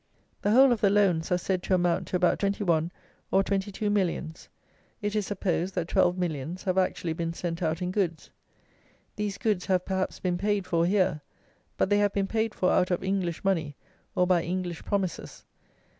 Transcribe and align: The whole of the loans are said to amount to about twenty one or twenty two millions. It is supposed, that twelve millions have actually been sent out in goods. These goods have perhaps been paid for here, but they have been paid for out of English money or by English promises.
The 0.41 0.49
whole 0.49 0.71
of 0.71 0.81
the 0.81 0.89
loans 0.89 1.31
are 1.31 1.37
said 1.37 1.61
to 1.61 1.75
amount 1.75 2.07
to 2.07 2.15
about 2.15 2.39
twenty 2.39 2.63
one 2.63 2.91
or 3.29 3.43
twenty 3.43 3.71
two 3.71 3.91
millions. 3.91 4.49
It 4.99 5.15
is 5.15 5.27
supposed, 5.27 5.75
that 5.75 5.87
twelve 5.89 6.17
millions 6.17 6.63
have 6.63 6.75
actually 6.79 7.13
been 7.13 7.33
sent 7.33 7.61
out 7.61 7.83
in 7.83 7.91
goods. 7.91 8.31
These 9.15 9.37
goods 9.37 9.67
have 9.67 9.85
perhaps 9.85 10.19
been 10.19 10.39
paid 10.39 10.65
for 10.65 10.87
here, 10.87 11.21
but 11.77 11.91
they 11.91 11.99
have 11.99 12.13
been 12.13 12.25
paid 12.25 12.55
for 12.55 12.71
out 12.71 12.89
of 12.89 13.03
English 13.03 13.43
money 13.43 13.75
or 14.15 14.25
by 14.25 14.41
English 14.41 14.83
promises. 14.83 15.45